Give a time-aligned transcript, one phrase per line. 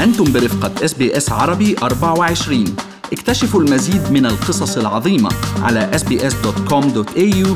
[0.00, 2.64] أنتم برفقة SBS عربي 24
[3.12, 5.30] اكتشفوا المزيد من القصص العظيمة
[5.62, 7.48] على sbs.com.au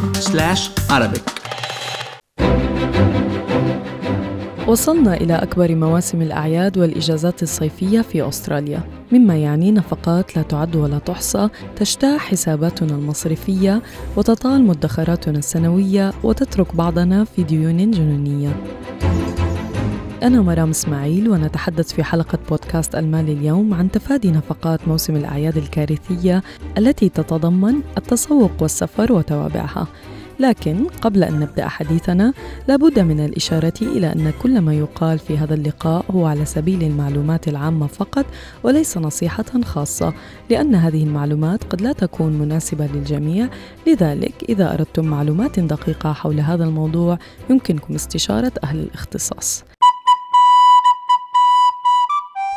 [0.90, 1.34] arabic.
[4.68, 8.80] وصلنا إلى أكبر مواسم الأعياد والإجازات الصيفية في أستراليا
[9.12, 13.82] مما يعني نفقات لا تعد ولا تحصى تجتاح حساباتنا المصرفية
[14.16, 18.56] وتطال مدخراتنا السنوية وتترك بعضنا في ديون جنونية.
[20.24, 26.42] أنا مرام إسماعيل ونتحدث في حلقة بودكاست المال اليوم عن تفادي نفقات موسم الأعياد الكارثية
[26.78, 29.86] التي تتضمن التسوق والسفر وتوابعها.
[30.40, 32.32] لكن قبل أن نبدأ حديثنا
[32.68, 37.48] لابد من الإشارة إلى أن كل ما يقال في هذا اللقاء هو على سبيل المعلومات
[37.48, 38.26] العامة فقط
[38.62, 40.12] وليس نصيحة خاصة
[40.50, 43.48] لأن هذه المعلومات قد لا تكون مناسبة للجميع.
[43.86, 47.18] لذلك إذا أردتم معلومات دقيقة حول هذا الموضوع
[47.50, 49.73] يمكنكم استشارة أهل الاختصاص.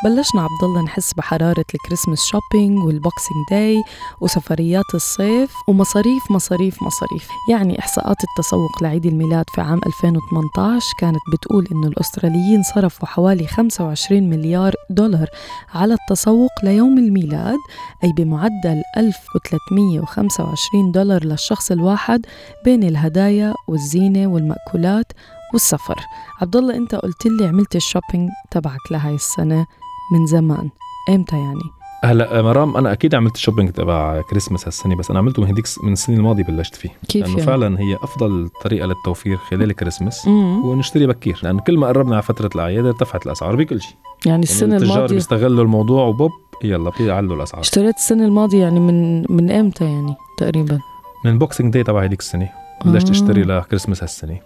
[0.04, 3.82] بلشنا عبد الله نحس بحرارة ال Christmas shopping وال Boxing Day
[4.20, 7.28] وسفريات الصيف ومصاريف مصاريف مصاريف.
[7.50, 14.30] يعني إحصاءات التسوق لعيد الميلاد في عام 2018 كانت بتقول إنه الأستراليين صرفوا حوالي 25
[14.30, 15.28] مليار دولار
[15.74, 17.58] على التسوق ليوم الميلاد
[18.04, 22.26] أي بمعدل 1325 دولار للشخص الواحد
[22.64, 25.12] بين الهدايا والزينة والمأكولات
[25.52, 25.96] والسفر.
[26.40, 29.66] عبد الله أنت قلت لي عملت ال shopping تبعك لهاي السنة.
[30.12, 30.70] من زمان.
[31.08, 31.62] إمتى يعني؟
[32.04, 35.66] هلا مرام أنا أكيد عملت ال shopping تبع كريسماس هالسنة بس أنا عملته من هديك
[35.82, 36.88] من السنة الماضية بلشت فيه.
[37.08, 40.28] كيف لأنه يعني؟ فعلا هي أفضل طريقة للتوفير خلال كريسماس
[40.64, 41.40] ونشتري بكير.
[41.42, 43.94] لأنه كل ما قربنا على فترة الأعياد ارتفعت الأسعار بكل شيء.
[44.26, 46.30] يعني السنة التجار الماضيه بيستغلوا الموضوع وبوب
[46.64, 47.60] يلا بيعلوا الأسعار.
[47.60, 50.78] اشتريت السنة الماضية يعني من من إمتى يعني تقريبا؟
[51.24, 52.48] من Boxing Day تبع هديك السنة.
[52.84, 53.10] بلشت آه.
[53.10, 54.38] أشتري لكريسماس هالسنة.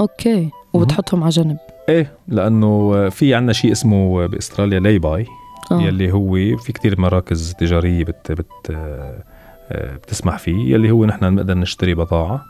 [0.00, 0.50] okay.
[0.82, 1.56] وبتحطهم على جنب.
[1.88, 5.26] إيه لأنه في عنا شيء اسمه بأستراليا lay-by
[5.72, 5.82] آه.
[5.82, 11.54] يلي هو في كتير مراكز تجارية بت بت آه، بتسمح فيه يلي هو نحن نقدر
[11.54, 12.44] نشتري بضاعة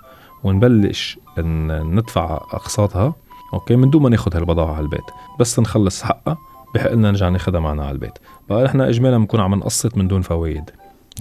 [0.45, 3.15] ونبلش ندفع أقساطها
[3.55, 5.05] okay من دون ما ناخذ هالبضاعة على البيت.
[5.41, 6.39] بس نخلص حقها
[6.75, 8.19] بيحق لنا نرجع ناخذها معنا على البيت.
[8.49, 10.71] بقى نحن اجمالا بنكون عم نقسط من دون فوائد.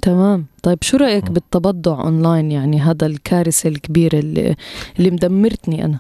[0.02, 1.30] تمام طيب شو رأيك آه.
[1.30, 4.56] بالتبضع أونلاين يعني هذا الكارثة الكبيرة اللي,
[5.00, 6.00] اللي مدمرتني أنا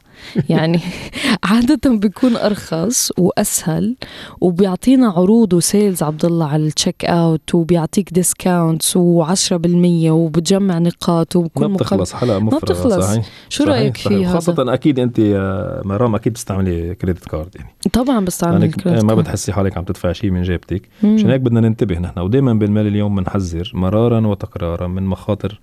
[0.49, 0.79] يعني
[1.43, 3.95] عادة بيكون أرخص وأسهل
[4.41, 9.01] وبيعطينا عروض و sales عبد الله على ال checkout وبيعطيك discounts و10%
[10.09, 13.05] وبتجمع نقاط ما وبكون مقابل بتخلص حلقه مفرغه بتخلص.
[13.05, 14.07] صحيح شو صحيح، رأيك صحيح.
[14.07, 18.81] فيها خاصة أكيد أنت يا مرام أكيد بتستعملي credit card يعني طبعا بستعمل لأنك ال
[18.81, 19.23] credit ما card.
[19.23, 21.15] بتحسي حالك عم تدفع شيء من جيبتك مم.
[21.15, 25.59] عشان هيك بدنا ننتبه نحن ودائما بالمال اليوم بنحذر مرارا وتكرارا من مخاطر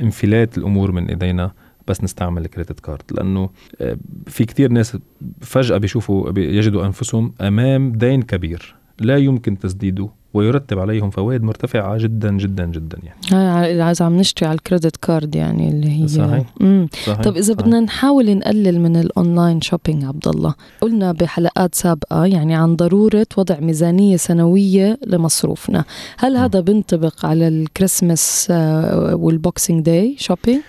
[0.00, 1.52] انفلات الأمور من إيدينا
[1.88, 3.02] بس نستعمل ال credit card.
[3.12, 3.50] لأنه
[3.80, 4.96] آه، في كتير ناس
[5.40, 10.08] فجأة بيشوفوا بي- يجدوا أنفسهم أمام دين كبير لا يمكن تسديده.
[10.34, 14.96] ويرتب عليهم فوائد مرتفعة جدا جدا جدا يعني هاي عايز عم نشتري على ال credit
[14.96, 16.44] card يعني اللي هي صحيح.
[16.60, 16.88] مم.
[17.06, 17.56] صحيح طب إذا صحيح.
[17.56, 23.26] بدنا نحاول نقلل من ال online shopping عبد الله قلنا بحلقات سابقة يعني عن ضرورة
[23.36, 25.84] وضع ميزانية سنوية لمصروفنا
[26.18, 26.36] هل.
[26.36, 30.60] هذا بينطبق على الكريسماس آه، وال Boxing Day shopping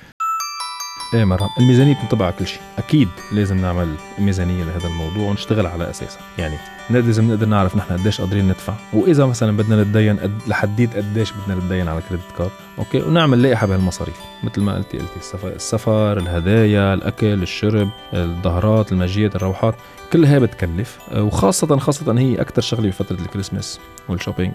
[1.14, 2.62] إيه مرام الميزانية بتنطبق على كل شيء.
[2.78, 6.22] أكيد لازم نعمل ميزانية لهذا الموضوع ونشتغل على أساسها.
[6.38, 6.58] يعني
[6.90, 8.74] لازم نقدر نعرف نحن قديش قادرين ندفع.
[8.94, 12.52] وإذا مثلا بدنا نتدين قد لحديت قديش بدنا نتدين على credit card.
[12.80, 19.36] Okay ونعمل لائحة بهالمصاريف مثل ما قلتي قلتي السفر, السفر الهدايا الأكل الشرب الضهرات المجيات
[19.36, 19.76] الروحات.
[20.14, 20.98] كل هاي بتكلف.
[21.12, 23.80] آه، وخاصة خاصة هي أكثر شغلة بفترة الكريسماس
[24.10, 24.54] والشوبينج.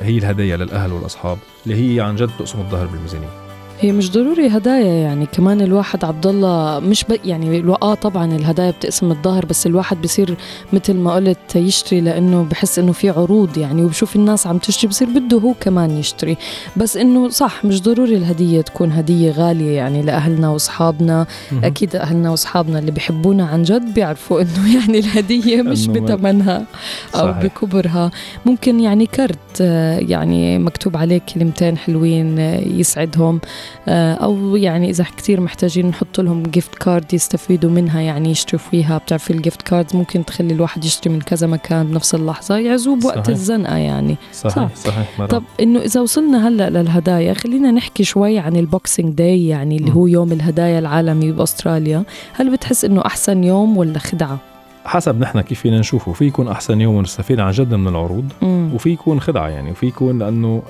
[0.00, 3.49] هي الهدايا للأهل والأصحاب اللي هي عن جد تقسم الظهر بالميزانية.
[3.82, 7.16] هي مش ضروري هدايا يعني كمان الواحد عبد الله مش ب...
[7.24, 7.74] يعني.
[7.82, 10.34] آه طبعا الهدايا بتقسم الظهر بس الواحد بصير
[10.72, 15.08] مثل ما قلت يشتري لأنه بحس إنه في عروض يعني وبشوف الناس عم تشتري بصير
[15.08, 16.36] بده هو كمان يشتري
[16.76, 21.26] بس إنه صح مش ضروري الهدية تكون هدية غالية يعني لأهلنا وأصحابنا
[21.64, 26.66] أكيد أهلنا وأصحابنا اللي بيحبونا عن جد بيعرفوا إنه يعني الهدية مش بثمنها
[27.14, 27.42] أو صحيح.
[27.44, 28.10] بكبرها
[28.46, 33.40] ممكن يعني card آه، يعني مكتوب عليه كلمتين حلوين آه، يسعدهم
[33.88, 39.32] أو يعني إذا كثير محتاجين نحط لهم gift card يستفيدوا منها يعني يشتروا فيها بتعرفي
[39.32, 43.28] ال gift cards ممكن تخلي الواحد يشتري من كذا مكان بنفس اللحظة يعوزه بوقت صحيح.
[43.28, 44.74] الزنقة يعني صحيح صح.
[44.74, 45.28] صحيح مرام.
[45.28, 49.90] طب إنه إذا وصلنا هلأ للهدايا خلينا نحكي شوي عن ال Boxing Day يعني اللي
[49.90, 49.94] م.
[49.94, 54.38] هو يوم الهدايا العالمي بأستراليا هل بتحس إنه أحسن يوم ولا خدعة
[54.84, 58.70] حسب نحن كيف فينا نشوفه في يكون أحسن يوم ونستفيد عن جد من العروض مم.
[58.74, 60.62] وفي يكون خدعة يعني وفي يكون لأنه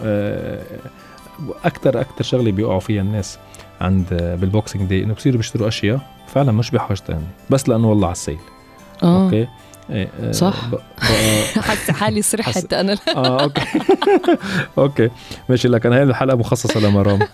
[1.64, 3.38] أكثر أكثر شغلة بيقعوا فيها الناس
[3.81, 4.06] عند
[4.40, 6.00] بال Boxing Day إنه بصيروا بيشتروا أشياء
[6.34, 8.38] فعلا مش بحاجتها يعني بس لأنه والله على ال sale.
[9.02, 9.25] آه.
[9.25, 9.48] Okay?
[9.90, 10.54] إيه آه، صح.
[11.66, 12.96] حاسه حالي سرحت أنا.
[13.16, 13.62] آه okay.
[14.78, 15.10] Okay.
[15.48, 17.19] ماشي لك أنا هي الحلقة مخصصة لمرام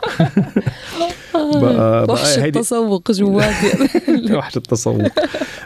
[1.37, 3.67] بقى- وحش بقى التسوق جواتي
[4.37, 5.03] وحش التسوق.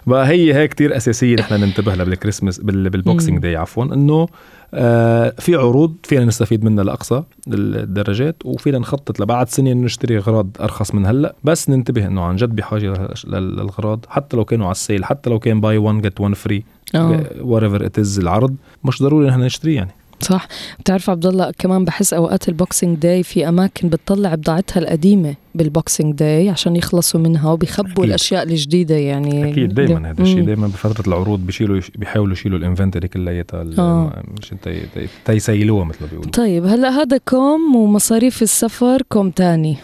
[0.06, 3.38] بقى هي هي كتير اساسيه نحن ننتبه لها بالكريسماس بال- بال Boxing.
[3.38, 3.84] Day عفوا.
[3.84, 4.26] إنه
[4.75, 10.94] آه في عروض فينا نستفيد منها لأقصى الدرجات وفينا نخطط لبعد سنه نشتري اغراض أرخص
[10.94, 11.34] من هلأ.
[11.44, 12.87] بس ننتبه إنه عن جد بحاجة
[13.26, 16.34] لل- للاغراض حتى لو كانوا على ال sale حتى لو كان buy 1 get 1
[16.34, 16.64] free
[16.94, 17.23] آه.
[17.40, 19.90] وات ايفر ات العرض مش ضروري نحن نشتريه يعني.
[20.22, 20.49] صح
[20.81, 25.69] بتعرف عبد الله كمان بحس أوقات ال Boxing Day في أماكن بتطلع بضاعتها القديمة بال
[25.69, 28.05] Boxing Day عشان يخلصوا منها وبيخبوا أكيد.
[28.05, 30.44] الأشياء الجديدة يعني أكيد دائما هذا الشيء.
[30.44, 34.22] دائما بفترة العروض بيشيلوا بيحاولوا يشيلوا ال inventory كلياتها آه.
[34.40, 39.76] مش تي- تي- تيسيلوها مثل ما بيقولوا طيب هلأ هذا كوم ومصاريف السفر كوم تاني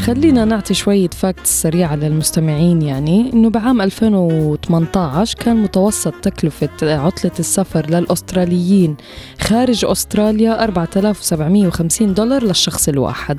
[0.00, 7.90] خلينا نعطي شوية facts سريعة للمستمعين يعني إنه بعام 2018 كان متوسط تكلفة عطلة السفر
[7.90, 8.96] للأستراليين.
[9.40, 13.38] خارج أستراليا 4750 دولار للشخص الواحد.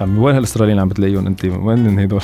[0.00, 2.20] عم وين هالأستراليين عم بتلاقيهم أنت؟ وين هدول؟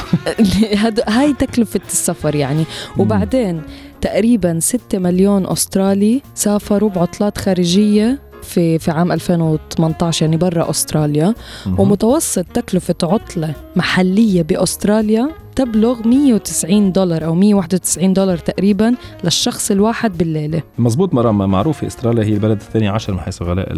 [1.08, 2.64] هاي تكلفة السفر يعني.
[2.98, 3.62] وبعدين
[4.00, 11.34] تقريبا 6 مليون أسترالي سافروا بعطلات خارجية في في عام 2018 يعني برا أستراليا.
[11.78, 18.94] ومتوسط تكلفة عطلة محلية بأستراليا تبلغ 190 دولار أو 191 دولار تقريبا
[19.24, 20.62] للشخص الواحد بالليلة.
[20.78, 23.68] مزبوط مرام معروفة أستراليا هي البلد الثاني عشر من حيث غلاء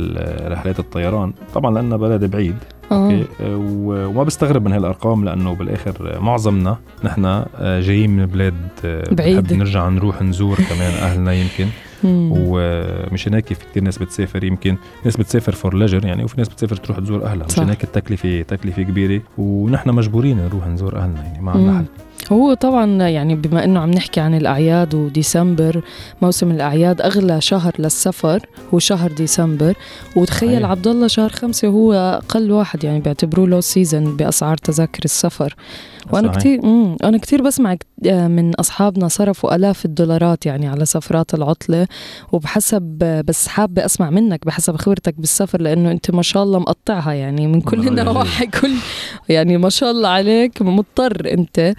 [0.49, 1.33] رحلات الطيران.
[1.55, 2.57] طبعا لأنها بلد بعيد.
[2.93, 8.55] آه، وما بستغرب من هالأرقام لأنه بالآخر معظمنا نحن آه، جايين من بلاد
[8.85, 9.15] آه،.
[9.15, 11.67] بنحب نرجع نروح نزور كمان أهلنا يمكن.
[12.05, 12.31] مم.
[12.37, 16.77] ومشان هيك في كثير ناس بتسافر يمكن ناس بتسافر for leisure يعني وفي ناس بتسافر
[16.77, 17.47] تروح تزور أهلها.
[17.47, 21.79] مشان هيك التكلفة تكلفة كبيرة ونحن مجبورين نروح نزور أهلنا يعني ما عندنا.
[21.79, 21.85] حل
[22.33, 25.83] هو طبعا يعني بما إنه عم نحكي عن الأعياد وديسمبر
[26.23, 29.75] موسم الأعياد أغلى شهر للسفر هو شهر ديسمبر
[30.17, 30.65] وتخيل.
[30.65, 35.55] عبد الله شهر خمسة هو أقل واحد يعني بيعتبروه لو سيزون بأسعار تذاكر السفر
[36.13, 36.29] وأنا.
[36.29, 36.61] كثير.
[37.05, 41.87] أنا كثير بسمع من أصحابنا صرفوا آلاف الدولارات يعني على سفرات العطلة
[42.33, 42.83] وبحسب
[43.27, 47.61] بس حابة أسمع منك بحسب خبرتك بالسفر لأنه أنت ما شاء الله مقطعها يعني من
[47.61, 48.71] كل النواحي كل
[49.29, 51.75] يعني ما شاء الله عليك مضطر أنت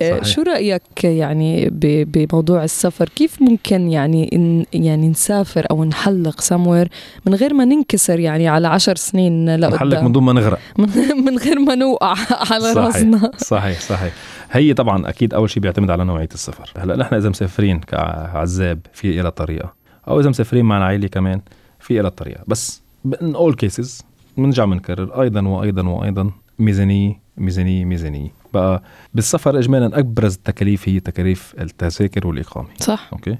[0.00, 0.24] صحيح.
[0.24, 1.70] شو رأيك يعني
[2.04, 6.88] بموضوع السفر؟ كيف ممكن يعني إن يعني نسافر أو نحلق سموير
[7.26, 10.58] من غير ما ننكسر يعني على عشر سنين نحلك من لقدام دون ما نغرق.
[10.78, 10.88] من
[11.24, 12.14] من غير ما نوقع
[12.50, 12.76] على صحيح.
[12.76, 13.30] راسنا.
[13.38, 14.12] صحيح صحيح.
[14.50, 16.72] هي طبعا أكيد أول شيء بيعتمد على نوعية السفر.
[16.78, 19.72] هلأ نحن إذا مسافرين كعزاب في إلى طريقه
[20.08, 21.40] أو إذا مسافرين مع العائلة كمان
[21.80, 24.02] في إلى طريقه بس in all cases
[24.36, 28.30] بنرجع بنكرر أيضا وأيضا وأيضا ميزانية ميزانية ميزانية.
[28.60, 28.82] بقى
[29.14, 32.68] بالسفر اجمالا أبرز التكاليف هي تكاليف التذاكر والإقامة.
[32.80, 33.08] صح.
[33.12, 33.38] Okay?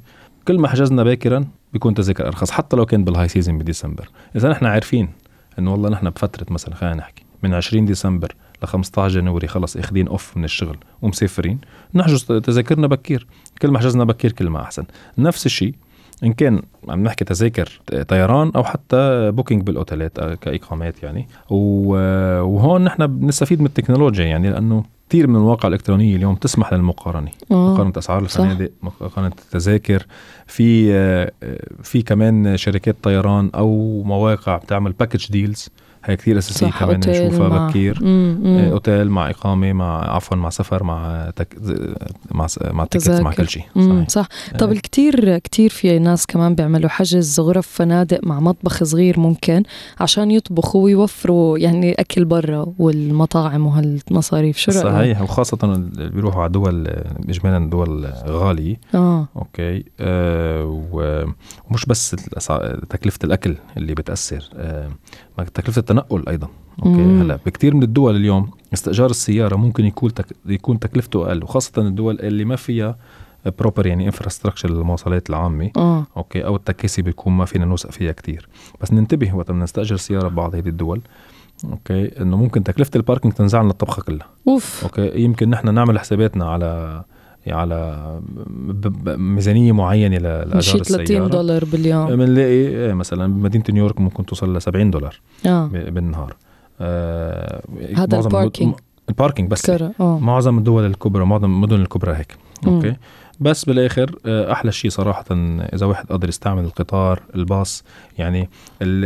[0.48, 4.08] كل ما حجزنا باكرا بيكون تذاكر أرخص حتى لو كان بال high season ب December.
[4.36, 5.08] اذا نحن عارفين
[5.58, 10.08] إنه والله نحن بفترة مثلا خلينا نحكي من 20 ديسمبر ل 15 January خلص اخذين
[10.08, 11.58] off من الشغل ومسافرين
[11.94, 13.26] نحجز تذاكرنا بكير.
[13.62, 14.84] كل ما حجزنا بكير كل ما أحسن.
[15.18, 15.74] نفس الشيء
[16.24, 21.28] إن كان عم نحكي تذاكر طيران أو حتى booking بالأوتيلات آه، كإقامات يعني.
[21.50, 27.30] و- وهون نحن بنستفيد من التكنولوجيا يعني لأنه كثير من المواقع الإلكترونية اليوم تسمح للمقارنة
[27.50, 27.72] آه.
[27.72, 28.22] مقارنة أسعار.
[28.22, 30.06] الفنادق مقارنة التذاكر
[30.46, 31.32] في آه،
[31.82, 35.68] في كمان شركات طيران أو مواقع بتعمل package deals
[36.08, 38.00] هي كثير أساسية صح كمان نشوفها مع- بكير.
[38.04, 41.56] آه، أوتيل مع إقامة مع عفوا مع سفر مع تك...
[42.30, 43.32] مع مع tickets مع.
[43.32, 43.62] كل شيء.
[43.76, 44.08] صحيح.
[44.08, 44.28] صح.
[44.58, 44.72] طب آه.
[44.72, 49.62] الكتير كتير في ناس كمان بيعملوا حجز غرف فنادق مع مطبخ صغير ممكن
[50.00, 54.56] عشان يطبخوا ويوفروا يعني أكل برا والمطاعم وهالمصاريف.
[54.58, 55.22] شو رأيك؟ صحيح.
[55.22, 56.86] وخاصة اللي بيروحوا على دول
[57.28, 58.76] اجمالا دول غالية.
[58.94, 59.28] آه.
[59.36, 59.84] Okay.
[60.00, 61.24] آه و-
[61.70, 62.10] ومش بس
[62.90, 64.50] تكلفة الأكل اللي بتأثر.
[64.56, 64.88] آه
[65.38, 66.48] ما تكلفة التنقل أيضا.
[66.78, 67.20] okay مم.
[67.20, 70.26] هلأ بكثير من الدول اليوم استئجار السيارة ممكن يكون تك...
[70.46, 72.96] يكون تكلفته أقل وخاصة الدول اللي ما فيها
[73.58, 75.70] proper يعني infrastructure للمواصلات العامة.
[75.76, 76.06] آه.
[76.16, 78.48] okay أو التكاسي بيكون ما فينا نوثق فيها كتير.
[78.80, 81.00] بس ننتبه وقت بدنا نستأجر سيارة ببعض هذه الدول
[81.64, 84.26] okay إنه ممكن تكلفة ال parking تنزع لنا الطبخة كلها.
[84.48, 84.84] أوف.
[84.84, 87.02] okay يمكن نحن نعمل حساباتنا على
[87.52, 88.04] على
[88.46, 91.28] ب- ب- ميزانية معينة لاجار شي 30 السيارة.
[91.28, 92.16] دولار باليوم.
[92.16, 96.36] بنلاقي إيه مثلا بمدينه نيويورك ممكن توصل ل 70 دولار ب- بالنهار.
[96.80, 97.62] آه
[97.96, 98.74] هذا ال parking.
[99.08, 99.70] ال parking بس.
[99.70, 99.92] آه.
[100.18, 102.36] معظم الدول الكبرى معظم المدن الكبرى هيك.
[102.66, 102.96] Okay؟
[103.40, 107.84] بس بالآخر آه، أحلى شيء صراحة إذا واحد قادر يستعمل القطار الباص
[108.18, 108.48] يعني
[108.82, 109.04] ال...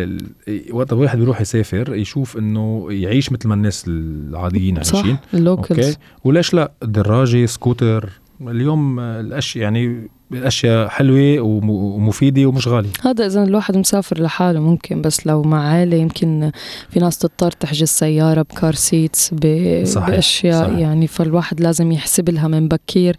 [0.49, 0.75] ال...
[0.75, 5.17] وقت الواحد بيروح يسافر يشوف إنه يعيش مثل ما الناس العاديين صح عايشين.
[5.35, 5.87] ال locals.
[5.87, 8.11] Okay؟ وليش لا؟ دراجة سكوتر
[8.49, 15.27] اليوم الاشياء يعني الأشياء حلوة ومفيدة ومش غالية هذا اذا الواحد مسافر لحاله ممكن بس
[15.27, 16.51] لو مع عائلة يمكن
[16.91, 19.35] في ناس تضطر تحجز سيارة ب car seats
[19.85, 20.79] صحيح بأشياء صحيح.
[20.79, 23.17] يعني فالواحد لازم يحسب لها من بكير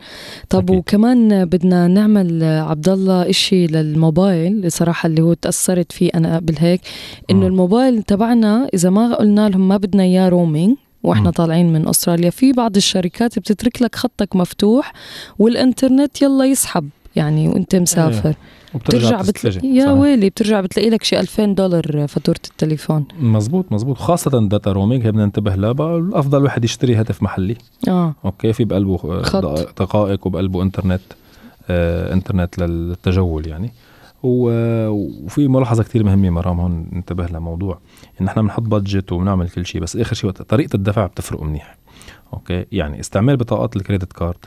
[0.49, 0.77] طب أكيد.
[0.77, 6.81] وكمان بدنا نعمل عبد الله شيء للموبايل صراحة اللي هو تأثرت فيه أنا قبل هيك
[7.31, 12.29] انه الموبايل تبعنا إذا ما قلنا لهم ما بدنا إياه roaming وإحنا طالعين من أستراليا
[12.29, 14.93] في بعض الشركات بتترك لك خطك مفتوح
[15.39, 18.29] والإنترنت يلا يسحب يعني وإنت مسافر.
[18.29, 18.37] إيه.
[18.75, 19.97] بترجع بتلاقي يا صحيح.
[19.97, 23.05] ويلي بترجع بتلاقي لك شي 2000 دولار فاتورة التليفون.
[23.19, 23.97] مزبوط مزبوط.
[23.97, 27.55] خاصة data roaming هي بدنا ننتبه لها الأفضل واحد يشتري هاتف محلي.
[27.87, 28.15] آه.
[28.25, 29.21] Okay في بقلبه
[29.79, 31.01] دقائق وبقلبه إنترنت
[31.69, 33.71] آه إنترنت للتجول يعني.
[34.23, 37.79] وفي ملاحظة كثير مهمة مرام هون ننتبه لموضوع
[38.21, 41.77] إن إحنا بنحط budget وبنعمل كل شيء بس آخر شيء طريقة الدفع بتفرق منيح
[42.33, 44.45] okay؟ يعني استعمال بطاقات ال credit card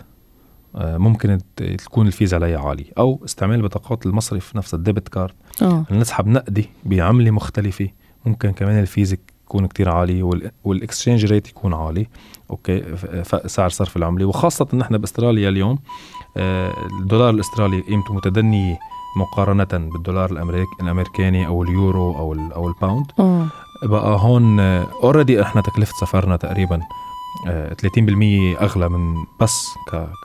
[0.77, 5.35] آه، ممكن تكون ال fees عليها عالي أو استعمال بطاقات المصرف نفس ال debit card
[5.63, 5.85] آه.
[5.91, 7.89] نسحب نقدي بعملة مختلفة
[8.27, 9.13] ممكن كمان ال fees
[9.47, 10.23] يكون كتير عالي
[10.65, 12.07] وال exchange rate يكون عالي
[12.51, 12.85] okay؟
[13.47, 15.79] سعر صرف العملة وخاصة إن إحنا بأستراليا اليوم
[16.37, 18.79] آه، الدولار الأسترالي قيمته متدنية
[19.17, 23.47] مقارنة بالدولار الأمريك الأمريكاني أو اليورو أو أو ال pound أوه.
[23.83, 26.81] بقى هون already إحنا تكلفة سفرنا تقريبا
[27.45, 29.67] 30% آه، أغلى من بس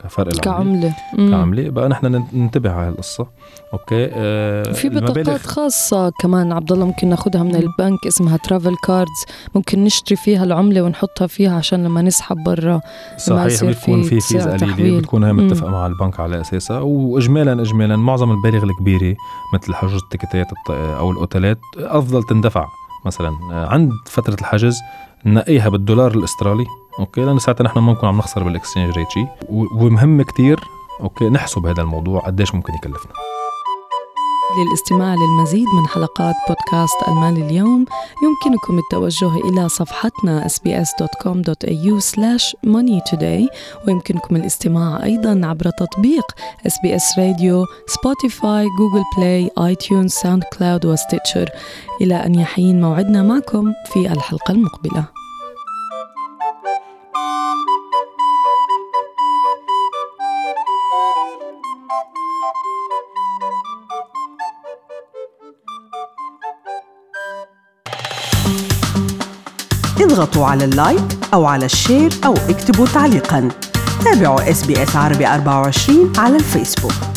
[0.04, 0.94] كفرق كعملة.
[1.18, 1.70] كعملة.
[1.70, 3.28] بقى نحن ننتبه على القصة.
[3.74, 9.26] Okay آه في بطاقات خاصة كمان عبد الله ممكن ناخذها من البنك اسمها travel cards
[9.56, 12.82] ممكن نشتري فيها العملة ونحطها فيها عشان لما نسحب برا
[13.18, 16.80] صحيح بتكون في fees قليله بتكون هي متفقة مع البنك على أساسها.
[16.80, 19.16] واجمالا اجمالا معظم المبالغ الكبيرة
[19.54, 22.68] مثل حجوز التيكتات أو الأوتيلات أفضل تندفع.
[23.06, 24.78] مثلا آه، عند فترة الحجز
[25.26, 26.66] نقيها بالدولار الأسترالي.
[27.00, 30.60] Okay؟ لأنه ساعتها نحن ما نكون عم نخسر بال exchange rate شيء ومهم كتير
[31.02, 33.12] okay نحسب هذا الموضوع قديش ممكن يكلفنا.
[34.58, 37.86] للاستماع للمزيد من حلقات بودكاست المال اليوم
[38.24, 42.00] يمكنكم التوجه إلى صفحتنا sbs.com.au
[42.66, 43.50] money
[43.88, 46.32] ويمكنكم الاستماع أيضا عبر تطبيق
[46.68, 51.50] SBS راديو Spotify Google Play iTunes SoundCloud و Stitcher.
[52.02, 55.21] إلى أن يحين موعدنا معكم في الحلقة المقبلة.
[70.12, 73.50] اضغطوا على ال like أو على ال share أو اكتبوا تعليقاً.
[74.06, 77.11] تابعوا SBS عربي 24 على الفيسبوك.